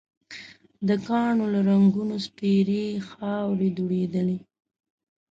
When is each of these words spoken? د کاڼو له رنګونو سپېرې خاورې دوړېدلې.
د 0.87 0.89
کاڼو 1.07 1.45
له 1.53 1.59
رنګونو 1.69 2.15
سپېرې 2.25 2.85
خاورې 3.09 3.69
دوړېدلې. 3.77 4.37